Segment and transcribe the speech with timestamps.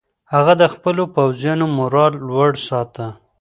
[0.33, 3.07] هغه د خپلو پوځیانو مورال لوړ ساته.